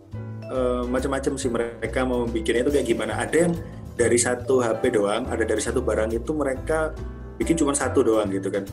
[0.47, 3.13] eh, macam-macam sih mereka mau bikinnya itu kayak gimana.
[3.19, 3.53] Ada yang
[3.95, 6.91] dari satu HP doang ada dari satu barang itu mereka
[7.35, 8.63] bikin cuma satu doang gitu kan.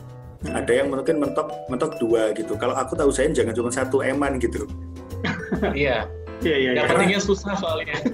[0.43, 2.55] Ada yang mungkin mentok mentok dua gitu.
[2.55, 4.67] Kalau aku tahu saya jangan cuma satu eman gitu.
[5.75, 6.07] Iya.
[6.41, 6.81] Iya, iya, iya.
[6.87, 7.97] Dapetinnya susah soalnya.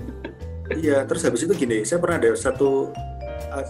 [0.70, 2.94] Iya, terus habis itu gini, saya pernah ada satu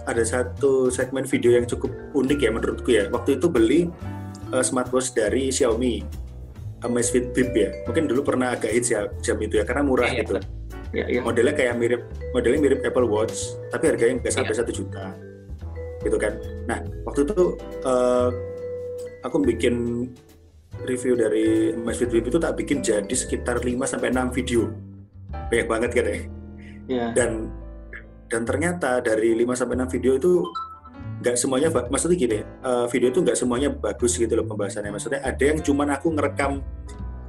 [0.04, 3.08] ada satu segmen video yang cukup unik ya menurutku ya.
[3.08, 3.88] Waktu itu beli
[4.52, 6.04] uh, smartwatch dari Xiaomi,
[6.84, 7.72] Amazfit Bip ya.
[7.88, 10.32] Mungkin dulu pernah agak hits ya jam itu ya karena murah Iya, gitu.
[10.92, 11.20] Iya, iya.
[11.24, 12.02] Modelnya kayak mirip
[12.36, 14.60] modelnya mirip Apple Watch, tapi harganya nggak sampai Iya.
[14.60, 15.06] satu juta,
[16.04, 16.36] gitu kan.
[16.68, 17.56] Nah, waktu itu
[17.88, 18.28] uh,
[19.24, 20.04] aku bikin
[20.84, 24.70] review dari Amazfit Bip itu tak bikin jadi sekitar 5 sampai 6 video.
[25.30, 26.18] Banyak banget kan ya
[26.90, 27.06] Iya.
[27.14, 27.30] dan
[28.26, 30.42] dan ternyata dari 5 sampai 6 video itu
[31.22, 35.38] nggak semuanya maksudnya gini eh, video itu nggak semuanya bagus gitu loh pembahasannya maksudnya ada
[35.38, 36.58] yang cuman aku ngerekam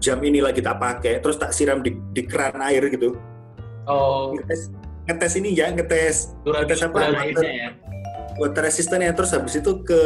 [0.02, 3.14] jam ini lagi tak pakai terus tak siram di, di keran air gitu
[3.86, 4.74] Oh, ngetes
[5.06, 7.70] ngetes ini ya ngetes durasi ngetes apa Akhirnya ya.
[8.38, 10.02] water resistant ya terus habis itu ke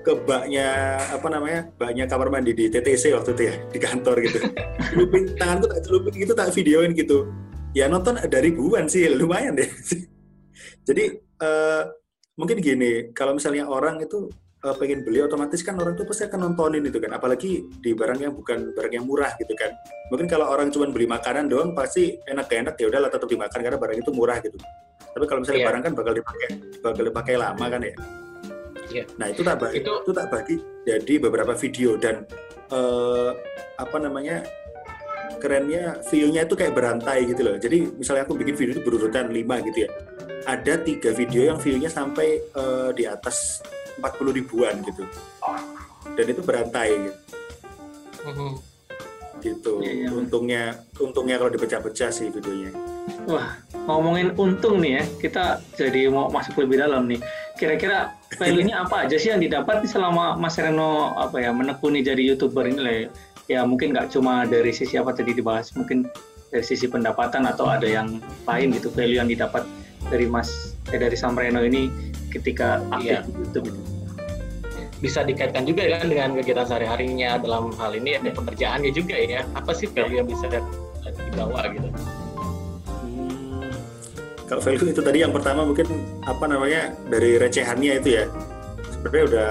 [0.00, 4.38] ke baknya apa namanya baknya kamar mandi di TTC waktu itu ya di kantor gitu.
[4.90, 7.28] Celupin tanganku tak celupin gitu tak videoin gitu.
[7.76, 9.68] Ya nonton ada ribuan sih lumayan deh.
[10.88, 11.82] Jadi eh,
[12.34, 14.26] mungkin gini kalau misalnya orang itu
[14.64, 17.12] eh, pengen beli otomatis kan orang itu pasti akan nontonin itu kan.
[17.14, 19.70] Apalagi di barang yang bukan barang yang murah gitu kan.
[20.08, 23.78] Mungkin kalau orang cuma beli makanan doang pasti enak enak ya udahlah tetap dimakan karena
[23.78, 24.56] barang itu murah gitu.
[25.10, 25.68] Tapi kalau misalnya Iya.
[25.68, 26.48] barang kan bakal dipakai
[26.80, 27.94] bakal dipakai lama kan ya
[28.90, 29.04] Iya.
[29.16, 32.26] nah itu tak bagi itu, Itu- tak bagi jadi beberapa video dan
[32.68, 33.30] eh,
[33.76, 34.42] apa namanya
[35.38, 39.66] kerennya view-nya itu kayak berantai gitu loh jadi misalnya aku bikin video itu berurutan 5
[39.66, 39.90] gitu ya
[40.44, 43.62] ada tiga video yang view-nya sampai eh, di atas
[43.96, 45.04] 40 ribuan gitu
[46.10, 47.18] dan itu berantai gitu
[48.20, 48.52] Mhm.
[49.40, 50.08] gitu Iya, iya.
[50.12, 50.62] untungnya
[50.94, 52.72] untungnya kalau dipecah-pecah sih videonya
[53.24, 57.18] Wah, ngomongin untung nih ya, kita jadi mau masuk lebih dalam nih.
[57.56, 62.66] Kira-kira value-nya apa aja sih yang didapat selama Mas Reno apa ya menekuni jadi youtuber
[62.68, 63.06] ini lah ya?
[63.50, 66.06] Ya mungkin nggak cuma dari sisi apa tadi dibahas, mungkin
[66.54, 69.66] dari sisi pendapatan atau ada yang lain gitu value yang didapat
[70.06, 71.90] dari Mas eh, dari Sam Reno ini
[72.30, 73.18] ketika aktif Iya.
[73.26, 73.80] di YouTube itu.
[75.00, 79.72] bisa dikaitkan juga kan dengan kegiatan sehari-harinya dalam hal ini ada pekerjaannya juga ya apa
[79.72, 80.44] sih value yang bisa
[81.32, 81.88] dibawa gitu
[84.50, 85.86] kalau value itu tadi yang pertama mungkin
[86.26, 88.26] apa namanya dari recehannya itu ya.
[88.90, 89.50] Sebenarnya udah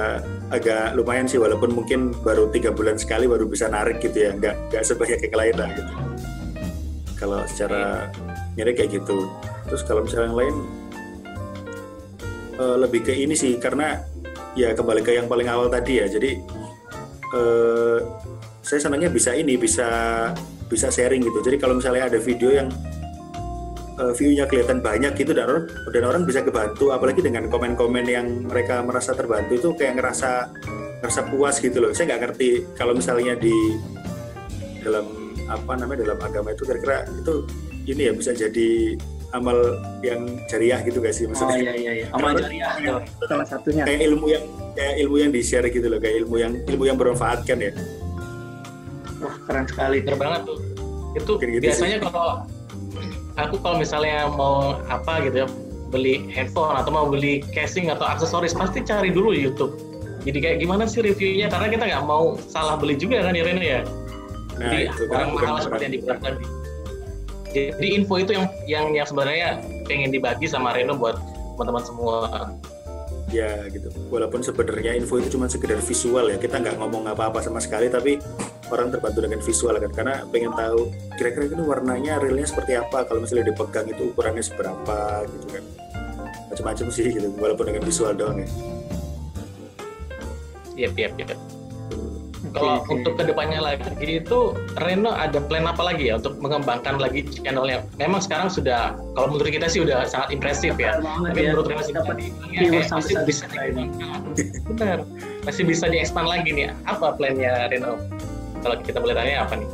[0.51, 4.35] agak lumayan sih walaupun mungkin baru tiga bulan sekali baru bisa narik gitu ya.
[4.35, 5.91] Nggak nggak sebanyak yang lain lah gitu.
[7.15, 8.11] Kalau secara
[8.59, 9.31] nyari kayak gitu.
[9.71, 10.55] Terus kalau misalnya yang lain
[12.59, 14.03] eh, lebih ke ini sih karena
[14.59, 16.11] ya kembali ke yang paling awal tadi ya.
[16.11, 16.43] Jadi
[17.39, 17.99] eh,
[18.59, 19.87] saya senangnya bisa ini bisa
[20.67, 21.39] bisa sharing gitu.
[21.39, 22.67] Jadi kalau misalnya ada video yang
[23.99, 28.47] uh, view-nya kelihatan banyak gitu dan orang dan orang bisa kebantu apalagi dengan komen-komen yang
[28.47, 30.49] mereka merasa terbantu itu kayak ngerasa
[31.03, 31.91] ngerasa puas gitu loh.
[31.91, 33.53] Saya nggak ngerti kalau misalnya di
[34.79, 35.05] dalam
[35.51, 37.43] apa namanya dalam agama itu kira-kira itu
[37.89, 38.95] ini ya bisa jadi
[39.33, 39.57] amal
[40.01, 42.07] yang jariah gitu gak sih Oh maksudnya iya iya iya.
[42.13, 42.93] Amal jariah ya,
[43.25, 43.83] salah satunya.
[43.85, 46.97] kayak ilmu yang kayak ilmu yang di share gitu loh kayak ilmu yang ilmu yang
[46.97, 47.73] bermanfaat kan ya.
[49.19, 49.97] Wah keren sekali.
[50.05, 50.59] bener banget tuh.
[51.17, 52.45] Itu gitu biasanya kalau
[53.47, 55.47] aku kalau misalnya mau apa gitu ya
[55.89, 59.73] beli handphone atau mau beli casing atau aksesoris pasti cari dulu YouTube.
[60.23, 61.47] Jadi kayak gimana sih reviewnya?
[61.49, 63.81] Karena kita nggak mau salah beli juga kan ya Reno ya?
[64.59, 66.43] Nah jadi itu bukan mahal seperti yang dibilang tadi.
[67.49, 69.57] Jadi info itu yang yang yang sebenarnya
[69.89, 71.17] pengen dibagi sama Reno buat
[71.57, 72.17] teman-teman semua.
[73.33, 73.89] Ya gitu.
[74.13, 78.21] Walaupun sebenarnya info itu cuma sekedar visual ya kita nggak ngomong apa-apa sama sekali tapi
[78.71, 83.25] orang terbantu dengan visual kan karena pengen tahu kira-kira ini warnanya realnya seperti apa kalau
[83.25, 85.63] misalnya dipegang itu ukurannya seberapa gitu kan
[86.49, 88.49] macam-macam sih gitu walaupun dengan visual doang ya
[90.79, 91.35] Iya, iya, iya.
[92.49, 92.89] Kalau oke.
[92.97, 97.83] untuk ke depannya lagi itu Reno ada plan apa lagi ya untuk mengembangkan lagi channelnya?
[97.99, 100.97] Memang sekarang sudah, kalau menurut kita sih udah sangat impresif ya.
[100.97, 101.53] Tapi ya.
[101.53, 102.17] menurut Reno sih Dapat
[102.87, 104.19] sampai masih bisa dikembangkan.
[104.71, 104.97] Benar,
[105.45, 106.71] masih bisa diekspand lagi nih.
[106.87, 107.99] Apa plannya Reno?
[108.59, 109.69] Kalau kita boleh tanya apa nih?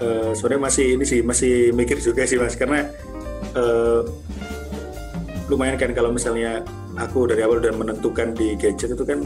[0.00, 2.88] Eh, sebenarnya masih ini sih masih mikir juga sih mas karena
[3.52, 4.00] eh,
[5.52, 6.64] lumayan kan kalau misalnya
[6.96, 9.20] aku dari awal udah menentukan di gadget itu kan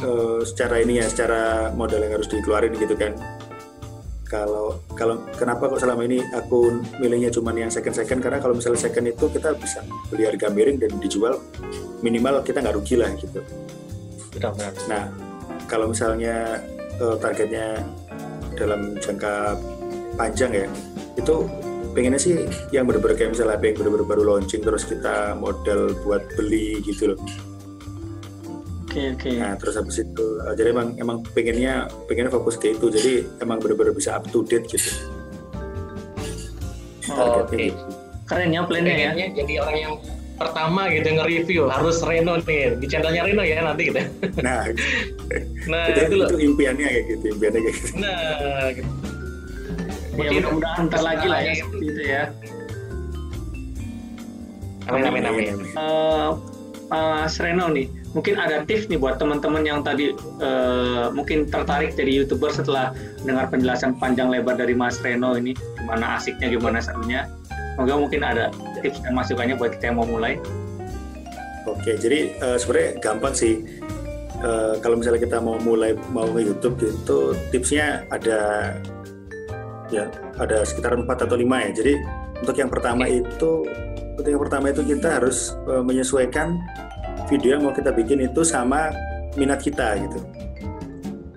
[0.00, 3.12] eh, secara ini ya secara modal yang harus dikeluarin gitu kan
[4.24, 8.80] kalau kalau kenapa kok selama ini aku milihnya cuman yang second second karena kalau misalnya
[8.80, 11.44] second itu kita bisa beli harga miring dan dijual
[12.00, 13.44] minimal kita nggak rugi lah gitu
[14.32, 14.72] Benar-benar.
[14.86, 15.04] Nah,
[15.66, 16.62] kalau misalnya
[16.98, 17.66] eh, targetnya
[18.58, 19.54] dalam jangka
[20.18, 20.66] panjang ya,
[21.14, 21.46] itu
[21.94, 22.34] pengennya sih
[22.74, 27.14] yang bener-bener kayak misalnya HP yang bener-bener baru launching terus kita modal buat beli gitu
[27.14, 27.20] loh.
[28.88, 29.30] Oke oke.
[29.36, 32.88] Nah, terus habis itu eh, jadi emang emang pengennya pengennya fokus ke itu.
[32.88, 33.12] Jadi
[33.44, 34.90] emang bener-bener bisa up to date gitu.
[37.12, 37.66] Oh, Targetnya Oke.
[37.72, 37.84] gitu.
[38.28, 39.10] keren ya plannya ya.
[39.12, 39.94] Pengennya jadi orang yang
[40.38, 44.00] pertama gitu nge-review harus Reno nih di channelnya Reno ya nanti gitu.
[44.38, 44.70] Nah,
[45.68, 47.88] Nah itu, itu itu impiannya kayak gitu, impiannya kayak gitu.
[48.00, 48.90] Nah, gitu.
[50.18, 52.22] Ya mudah-mudahan ntar lagi lah ya seperti itu ya.
[54.88, 55.46] amin amin amin.
[55.76, 56.30] Eh,
[56.88, 62.24] Mas Reno nih, mungkin ada tips nih buat teman-teman yang tadi eh, mungkin tertarik jadi
[62.24, 67.28] youtuber setelah dengar penjelasan panjang lebar dari Mas Reno ini, gimana asiknya, gimana serunya.
[67.78, 68.50] Semoga mungkin ada
[68.82, 70.34] tips dan masukannya buat kita yang mau mulai.
[71.62, 73.62] Oke, jadi eh, sebenarnya gampang sih.
[74.42, 78.74] Eh, kalau misalnya kita mau mulai mau nge YouTube gitu, tipsnya ada
[79.94, 80.10] ya
[80.42, 81.70] ada sekitar 4 atau 5 ya.
[81.70, 81.94] Jadi
[82.42, 83.62] untuk yang pertama itu
[84.18, 86.58] untuk yang pertama itu kita harus eh, menyesuaikan
[87.30, 88.90] video yang mau kita bikin itu sama
[89.38, 90.18] minat kita gitu.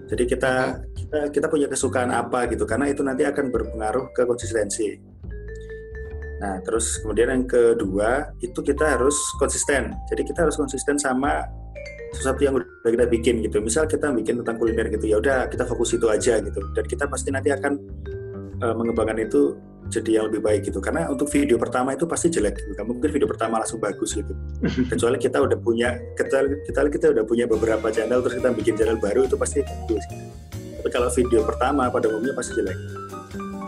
[0.10, 0.54] Jadi kita
[0.98, 5.11] kita kita punya kesukaan apa gitu karena itu nanti akan berpengaruh ke konsistensi.
[6.42, 9.94] Nah, terus kemudian yang kedua itu kita harus konsisten.
[10.10, 11.46] Jadi kita harus konsisten sama
[12.18, 13.62] sesuatu yang udah kita bikin gitu.
[13.62, 16.60] Misal kita bikin tentang kuliner gitu, ya udah kita fokus itu aja gitu.
[16.74, 17.78] Dan kita pasti nanti akan
[18.58, 19.54] uh, mengembangkan itu
[19.94, 20.82] jadi yang lebih baik gitu.
[20.82, 22.74] Karena untuk video pertama itu pasti jelek gitu.
[22.74, 24.34] Gak mungkin video pertama langsung bagus gitu.
[24.92, 28.98] Kecuali kita udah punya kita kita kita udah punya beberapa channel terus kita bikin channel
[28.98, 30.04] baru itu pasti bagus.
[30.10, 30.26] Gitu.
[30.82, 32.78] Tapi kalau video pertama pada umumnya pasti jelek.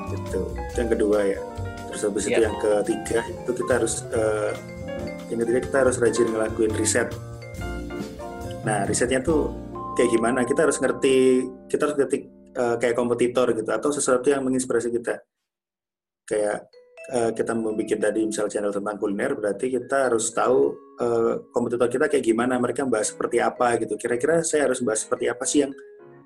[0.10, 0.42] Gitu.
[0.74, 1.53] Itu yang kedua ya
[1.94, 2.50] terus habis itu Iya.
[2.50, 4.52] yang ketiga itu kita harus eh,
[5.30, 7.14] yang ketiga kita harus rajin ngelakuin riset.
[8.66, 9.54] Nah risetnya tuh
[9.94, 10.42] kayak gimana?
[10.42, 12.18] Kita harus ngerti kita harus ngerti
[12.58, 15.22] eh, kayak kompetitor gitu atau sesuatu yang menginspirasi kita.
[16.26, 16.66] Kayak
[17.14, 22.06] eh, kita membuat tadi misal channel tentang kuliner berarti kita harus tahu eh, kompetitor kita
[22.10, 24.02] kayak gimana mereka bahas seperti apa gitu.
[24.02, 25.74] Kira-kira saya harus bahas seperti apa sih yang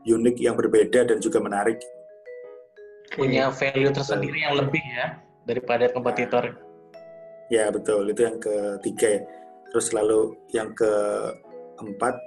[0.07, 1.83] unik yang berbeda dan juga menarik?
[3.11, 6.59] Punya value tersendiri yang lebih ya daripada kompetitor.
[7.47, 9.21] Ya betul itu yang ketiga ya.
[9.71, 12.19] Terus lalu yang keempat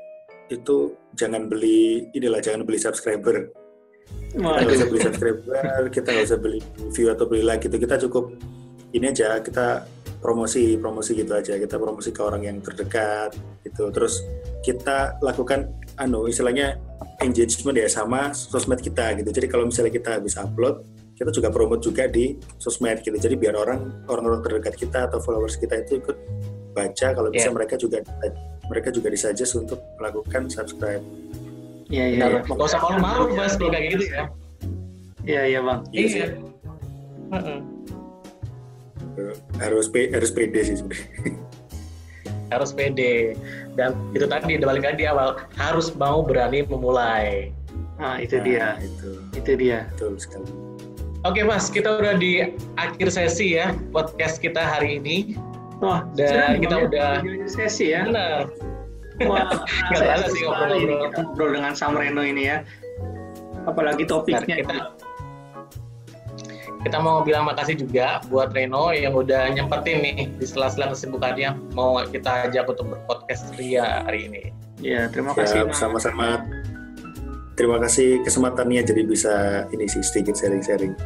[0.49, 3.53] itu jangan beli inilah jangan beli subscriber.
[4.33, 6.61] Kita nggak usah beli subscriber, kita nggak usah beli
[6.97, 7.77] view atau beli like gitu.
[7.77, 8.33] Kita cukup
[8.91, 9.87] ini aja kita
[10.21, 13.33] promosi promosi gitu aja kita promosi ke orang yang terdekat
[13.65, 14.21] gitu terus
[14.61, 16.77] kita lakukan anu istilahnya
[17.25, 20.85] engagement ya sama sosmed kita gitu jadi kalau misalnya kita bisa upload
[21.21, 23.13] kita juga promote juga di sosmed gitu.
[23.13, 26.17] Jadi biar orang orang-orang terdekat kita atau followers kita itu ikut
[26.73, 27.55] baca kalau bisa yeah.
[27.55, 28.01] mereka juga
[28.73, 31.05] mereka juga disuggest untuk melakukan subscribe.
[31.93, 32.41] Iya iya ya.
[32.49, 34.25] nggak usah malu-malu mas kalau kayak gitu ya.
[35.29, 35.81] Iya iya bang.
[35.93, 36.29] Iya, iya.
[37.29, 37.61] Uh -uh
[39.61, 41.37] harus harus pede sih sebenarnya.
[42.51, 43.39] Harus pede.
[43.79, 45.39] Dan itu tadi balik lagi di awal.
[45.55, 47.55] Harus mau berani memulai.
[48.01, 48.67] Nah itu nah, dia.
[48.83, 49.11] itu.
[49.37, 49.87] Itu dia.
[49.95, 50.49] Betul sekali
[51.25, 55.37] oke mas kita udah di akhir sesi ya podcast kita hari ini.
[55.81, 57.11] Wah dan kita ya, udah
[57.49, 58.05] sesi ya.
[58.09, 58.53] Benar.
[59.25, 59.49] Wah
[59.93, 62.65] nggak sih ngobrol-ngobrol ngobrol dengan Samreno ini ya.
[63.69, 64.65] Apalagi topiknya.
[64.65, 64.77] kita
[66.81, 71.53] kita mau bilang makasih juga buat Reno yang udah nyempetin nih di sela-sela kesibukannya.
[71.77, 74.43] Mau kita ajak untuk berpodcast Ria hari ini.
[74.81, 75.69] Ya, terima kasih.
[75.77, 76.41] Sama-sama.
[77.61, 80.97] Terima kasih kesempatannya jadi bisa ini sih sedikit sharing-sharing.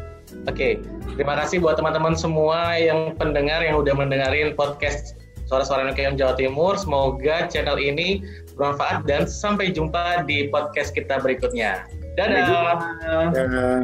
[0.47, 0.73] Oke, okay.
[1.19, 5.19] terima kasih buat teman-teman semua yang pendengar yang udah mendengarin podcast
[5.51, 6.79] Suara-suara Nokian Jawa Timur.
[6.79, 8.23] Semoga channel ini
[8.55, 11.90] bermanfaat dan sampai jumpa di podcast kita berikutnya.
[12.14, 12.79] Dadah.
[13.35, 13.35] Dadah.
[13.35, 13.83] Dadah.